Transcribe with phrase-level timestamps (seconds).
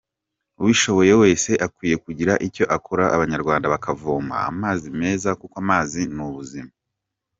[0.61, 6.71] Ubishoboye wese akwiye kugira icyo akora, Abanyarwanda bakavoma amazi meza, kuko amazi ni ubuzima.